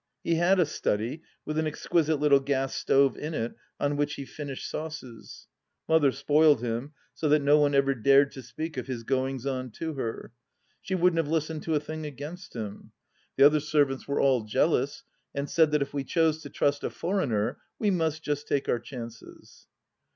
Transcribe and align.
He 0.23 0.33
had 0.37 0.59
a 0.59 0.65
study, 0.65 1.21
with 1.45 1.59
an 1.59 1.67
ex 1.67 1.87
quisite 1.87 2.19
little 2.19 2.39
gas 2.39 2.73
stove 2.73 3.15
in 3.15 3.35
it 3.35 3.53
on 3.79 3.97
which 3.97 4.15
he" 4.15 4.25
finished" 4.35 4.67
sauces. 4.67 5.45
Mother 5.87 6.11
spoiled 6.11 6.59
him, 6.63 6.93
so 7.13 7.29
that 7.29 7.43
no 7.43 7.59
one 7.59 7.75
ever 7.75 7.93
dared 7.93 8.31
to 8.31 8.41
speak 8.41 8.77
of 8.77 8.87
his 8.87 9.03
goings 9.03 9.45
on 9.45 9.69
to 9.73 9.93
her. 9.93 10.31
She 10.81 10.95
wouldn't 10.95 11.19
have 11.23 11.31
listened 11.31 11.61
to 11.65 11.75
a 11.75 11.79
thing 11.79 12.07
against 12.07 12.55
him. 12.55 12.93
The 13.35 13.43
other 13.43 13.59
servants 13.59 14.07
were 14.07 14.19
all 14.19 14.43
jealous, 14.43 15.03
and 15.35 15.47
said 15.47 15.69
that 15.69 15.83
if 15.83 15.93
we 15.93 16.03
chose 16.03 16.41
to 16.41 16.49
trust 16.49 16.83
a 16.83 16.89
foreigner 16.89 17.59
we 17.77 17.91
must 17.91 18.23
just 18.23 18.47
take 18.47 18.67
our 18.67 18.79
chances. 18.79 19.67